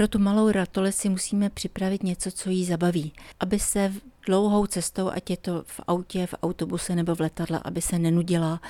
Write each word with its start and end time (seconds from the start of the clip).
pro 0.00 0.08
tu 0.08 0.18
malou 0.18 0.50
ratole 0.50 0.92
si 0.92 1.08
musíme 1.08 1.50
připravit 1.50 2.02
něco, 2.02 2.30
co 2.30 2.50
jí 2.50 2.64
zabaví, 2.64 3.12
aby 3.40 3.58
se 3.58 3.92
dlouhou 4.30 4.66
cestou, 4.66 5.10
ať 5.10 5.30
je 5.30 5.36
to 5.36 5.62
v 5.66 5.80
autě, 5.86 6.26
v 6.26 6.34
autobuse 6.42 6.94
nebo 6.94 7.14
v 7.14 7.20
letadle, 7.20 7.60
aby 7.64 7.82
se 7.82 7.98
nenudila 7.98 8.60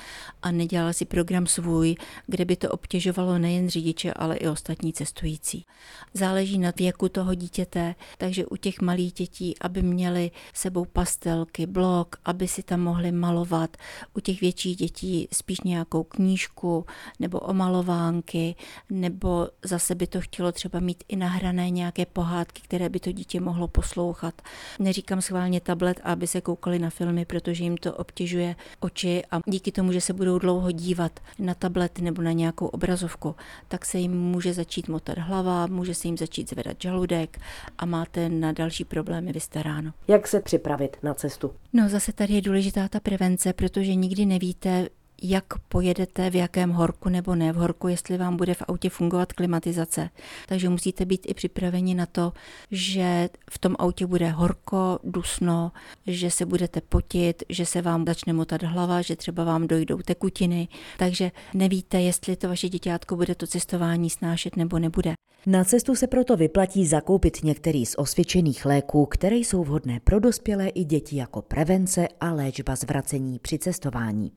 a 0.41 0.51
nedělala 0.51 0.93
si 0.93 1.05
program 1.05 1.47
svůj, 1.47 1.95
kde 2.27 2.45
by 2.45 2.55
to 2.55 2.69
obtěžovalo 2.69 3.37
nejen 3.37 3.69
řidiče, 3.69 4.13
ale 4.13 4.37
i 4.37 4.47
ostatní 4.47 4.93
cestující. 4.93 5.65
Záleží 6.13 6.57
na 6.57 6.73
věku 6.77 7.09
toho 7.09 7.35
dítěte, 7.35 7.95
takže 8.17 8.45
u 8.45 8.55
těch 8.55 8.81
malých 8.81 9.13
dětí, 9.13 9.55
aby 9.61 9.81
měli 9.81 10.31
sebou 10.53 10.85
pastelky, 10.85 11.65
blok, 11.65 12.15
aby 12.25 12.47
si 12.47 12.63
tam 12.63 12.79
mohli 12.81 13.11
malovat, 13.11 13.77
u 14.13 14.19
těch 14.19 14.41
větších 14.41 14.75
dětí 14.77 15.27
spíš 15.33 15.61
nějakou 15.61 16.03
knížku 16.03 16.85
nebo 17.19 17.39
omalovánky, 17.39 18.55
nebo 18.89 19.47
zase 19.65 19.95
by 19.95 20.07
to 20.07 20.21
chtělo 20.21 20.51
třeba 20.51 20.79
mít 20.79 21.03
i 21.07 21.15
nahrané 21.15 21.69
nějaké 21.69 22.05
pohádky, 22.05 22.61
které 22.61 22.89
by 22.89 22.99
to 22.99 23.11
dítě 23.11 23.39
mohlo 23.39 23.67
poslouchat. 23.67 24.41
Neříkám 24.79 25.21
schválně 25.21 25.50
maximálně 25.51 25.61
tablet, 25.61 25.99
aby 26.03 26.27
se 26.27 26.41
koukali 26.41 26.79
na 26.79 26.89
filmy, 26.89 27.25
protože 27.25 27.63
jim 27.63 27.77
to 27.77 27.93
obtěžuje 27.93 28.55
oči 28.79 29.23
a 29.31 29.39
díky 29.45 29.71
tomu, 29.71 29.91
že 29.91 30.01
se 30.01 30.13
budou 30.13 30.39
dlouho 30.39 30.71
dívat 30.71 31.19
na 31.39 31.53
tablet 31.53 31.99
nebo 31.99 32.21
na 32.21 32.31
nějakou 32.31 32.67
obrazovku, 32.67 33.35
tak 33.67 33.85
se 33.85 33.97
jim 33.97 34.11
může 34.11 34.53
začít 34.53 34.87
motat 34.87 35.17
hlava, 35.17 35.67
může 35.67 35.93
se 35.93 36.07
jim 36.07 36.17
začít 36.17 36.49
zvedat 36.49 36.77
žaludek 36.79 37.39
a 37.77 37.85
máte 37.85 38.29
na 38.29 38.51
další 38.51 38.85
problémy 38.85 39.31
vystaráno. 39.31 39.91
Jak 40.07 40.27
se 40.27 40.39
připravit 40.39 40.97
na 41.03 41.13
cestu? 41.13 41.51
No 41.73 41.89
zase 41.89 42.13
tady 42.13 42.33
je 42.33 42.41
důležitá 42.41 42.87
ta 42.87 42.99
prevence, 42.99 43.53
protože 43.53 43.95
nikdy 43.95 44.25
nevíte, 44.25 44.89
jak 45.21 45.59
pojedete, 45.59 46.29
v 46.29 46.35
jakém 46.35 46.69
horku 46.69 47.09
nebo 47.09 47.35
ne 47.35 47.53
v 47.53 47.55
horku, 47.55 47.87
jestli 47.87 48.17
vám 48.17 48.37
bude 48.37 48.53
v 48.53 48.61
autě 48.67 48.89
fungovat 48.89 49.33
klimatizace. 49.33 50.09
Takže 50.47 50.69
musíte 50.69 51.05
být 51.05 51.21
i 51.29 51.33
připraveni 51.33 51.95
na 51.95 52.05
to, 52.05 52.33
že 52.71 53.29
v 53.51 53.59
tom 53.59 53.75
autě 53.79 54.05
bude 54.07 54.29
horko, 54.29 54.99
dusno, 55.03 55.71
že 56.07 56.31
se 56.31 56.45
budete 56.45 56.81
potit, 56.81 57.43
že 57.49 57.65
se 57.65 57.81
vám 57.81 58.05
začne 58.07 58.33
motat 58.33 58.63
hlava, 58.63 59.01
že 59.01 59.15
třeba 59.15 59.43
vám 59.43 59.67
dojdou 59.67 59.97
tekutiny. 59.97 60.67
Takže 60.97 61.31
nevíte, 61.53 62.01
jestli 62.01 62.35
to 62.35 62.47
vaše 62.47 62.69
děťátko 62.69 63.15
bude 63.15 63.35
to 63.35 63.47
cestování 63.47 64.09
snášet 64.09 64.55
nebo 64.55 64.79
nebude. 64.79 65.13
Na 65.45 65.63
cestu 65.63 65.95
se 65.95 66.07
proto 66.07 66.37
vyplatí 66.37 66.85
zakoupit 66.85 67.43
některý 67.43 67.85
z 67.85 67.95
osvědčených 67.97 68.65
léků, 68.65 69.05
které 69.05 69.35
jsou 69.35 69.63
vhodné 69.63 69.99
pro 69.99 70.19
dospělé 70.19 70.67
i 70.67 70.83
děti 70.83 71.15
jako 71.15 71.41
prevence 71.41 72.07
a 72.19 72.33
léčba 72.33 72.75
zvracení 72.75 73.39
při 73.39 73.59
cestování. 73.59 74.31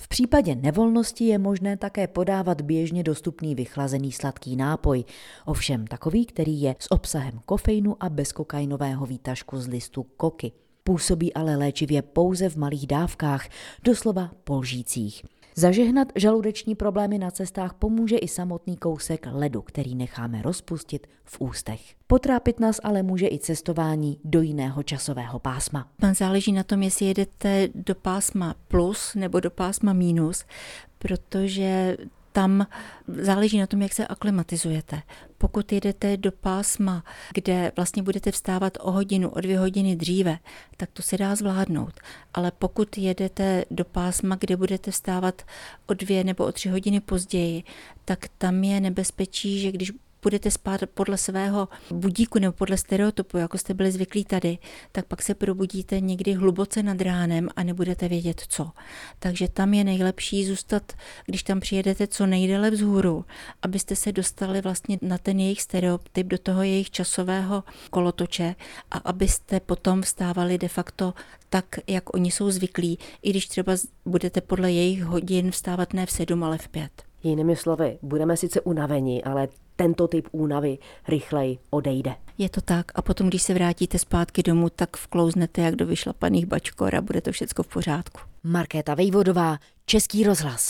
V 0.00 0.08
případě 0.08 0.54
nevolnosti 0.54 1.24
je 1.24 1.38
možné 1.38 1.76
také 1.76 2.06
podávat 2.06 2.60
běžně 2.60 3.02
dostupný 3.02 3.54
vychlazený 3.54 4.12
sladký 4.12 4.56
nápoj, 4.56 5.04
ovšem 5.44 5.86
takový, 5.86 6.26
který 6.26 6.60
je 6.60 6.76
s 6.78 6.90
obsahem 6.90 7.40
kofeinu 7.46 7.96
a 8.00 8.08
bezkokainového 8.08 9.06
výtažku 9.06 9.60
z 9.60 9.66
listu 9.66 10.02
koky. 10.02 10.52
Působí 10.84 11.34
ale 11.34 11.56
léčivě 11.56 12.02
pouze 12.02 12.48
v 12.48 12.56
malých 12.56 12.86
dávkách, 12.86 13.48
doslova 13.84 14.30
polžících. 14.44 15.37
Zažehnat 15.58 16.08
žaludeční 16.14 16.74
problémy 16.74 17.18
na 17.18 17.30
cestách 17.30 17.74
pomůže 17.74 18.18
i 18.18 18.28
samotný 18.28 18.76
kousek 18.76 19.26
ledu, 19.32 19.62
který 19.62 19.94
necháme 19.94 20.42
rozpustit 20.42 21.06
v 21.24 21.40
ústech. 21.40 21.80
Potrápit 22.06 22.60
nás 22.60 22.80
ale 22.82 23.02
může 23.02 23.28
i 23.28 23.38
cestování 23.38 24.20
do 24.24 24.40
jiného 24.40 24.82
časového 24.82 25.38
pásma. 25.38 25.88
Záleží 26.12 26.52
na 26.52 26.62
tom, 26.62 26.82
jestli 26.82 27.06
jedete 27.06 27.68
do 27.74 27.94
pásma 27.94 28.54
plus 28.68 29.14
nebo 29.14 29.40
do 29.40 29.50
pásma 29.50 29.92
minus, 29.92 30.44
protože 30.98 31.96
tam 32.38 32.66
záleží 33.08 33.58
na 33.58 33.66
tom, 33.66 33.82
jak 33.82 33.94
se 33.94 34.06
aklimatizujete. 34.06 35.02
Pokud 35.38 35.72
jedete 35.72 36.16
do 36.16 36.32
pásma, 36.32 37.04
kde 37.34 37.72
vlastně 37.76 38.02
budete 38.02 38.32
vstávat 38.32 38.78
o 38.80 38.90
hodinu, 38.90 39.30
o 39.30 39.40
dvě 39.40 39.58
hodiny 39.58 39.96
dříve, 39.96 40.38
tak 40.76 40.90
to 40.92 41.02
se 41.02 41.18
dá 41.18 41.34
zvládnout. 41.34 42.00
Ale 42.34 42.52
pokud 42.58 42.98
jedete 42.98 43.64
do 43.70 43.84
pásma, 43.84 44.36
kde 44.40 44.56
budete 44.56 44.90
vstávat 44.90 45.42
o 45.86 45.94
dvě 45.94 46.24
nebo 46.24 46.44
o 46.44 46.52
tři 46.52 46.68
hodiny 46.68 47.00
později, 47.00 47.62
tak 48.04 48.18
tam 48.38 48.64
je 48.64 48.80
nebezpečí, 48.80 49.60
že 49.60 49.72
když 49.72 49.92
budete 50.22 50.50
spát 50.50 50.80
podle 50.94 51.18
svého 51.18 51.68
budíku 51.90 52.38
nebo 52.38 52.52
podle 52.52 52.76
stereotypu, 52.76 53.36
jako 53.36 53.58
jste 53.58 53.74
byli 53.74 53.92
zvyklí 53.92 54.24
tady, 54.24 54.58
tak 54.92 55.06
pak 55.06 55.22
se 55.22 55.34
probudíte 55.34 56.00
někdy 56.00 56.32
hluboce 56.32 56.82
nad 56.82 57.00
ránem 57.00 57.48
a 57.56 57.62
nebudete 57.62 58.08
vědět 58.08 58.42
co. 58.48 58.70
Takže 59.18 59.48
tam 59.48 59.74
je 59.74 59.84
nejlepší 59.84 60.46
zůstat, 60.46 60.92
když 61.26 61.42
tam 61.42 61.60
přijedete 61.60 62.06
co 62.06 62.26
nejdéle 62.26 62.70
vzhůru, 62.70 63.24
abyste 63.62 63.96
se 63.96 64.12
dostali 64.12 64.60
vlastně 64.60 64.98
na 65.02 65.18
ten 65.18 65.40
jejich 65.40 65.62
stereotyp, 65.62 66.26
do 66.26 66.38
toho 66.38 66.62
jejich 66.62 66.90
časového 66.90 67.64
kolotoče 67.90 68.54
a 68.90 68.98
abyste 68.98 69.60
potom 69.60 70.02
vstávali 70.02 70.58
de 70.58 70.68
facto 70.68 71.14
tak, 71.50 71.64
jak 71.86 72.14
oni 72.14 72.30
jsou 72.30 72.50
zvyklí, 72.50 72.98
i 73.22 73.30
když 73.30 73.48
třeba 73.48 73.72
budete 74.04 74.40
podle 74.40 74.72
jejich 74.72 75.04
hodin 75.04 75.50
vstávat 75.50 75.92
ne 75.92 76.06
v 76.06 76.10
sedm, 76.10 76.44
ale 76.44 76.58
v 76.58 76.68
pět. 76.68 77.02
Jinými 77.22 77.56
slovy, 77.56 77.98
budeme 78.02 78.36
sice 78.36 78.60
unavení, 78.60 79.24
ale 79.24 79.48
tento 79.80 80.08
typ 80.08 80.28
únavy 80.32 80.78
rychleji 81.08 81.58
odejde. 81.70 82.14
Je 82.38 82.48
to 82.48 82.60
tak 82.60 82.86
a 82.94 83.02
potom, 83.02 83.28
když 83.28 83.42
se 83.42 83.54
vrátíte 83.54 83.98
zpátky 83.98 84.42
domů, 84.42 84.68
tak 84.70 84.96
vklouznete 84.96 85.62
jak 85.62 85.76
do 85.76 85.86
vyšlapaných 85.86 86.46
bačkor 86.46 86.94
a 86.94 87.00
bude 87.00 87.20
to 87.20 87.32
všechno 87.32 87.64
v 87.64 87.68
pořádku. 87.68 88.20
Markéta 88.44 88.94
Vejvodová, 88.94 89.58
Český 89.86 90.24
rozhlas. 90.24 90.66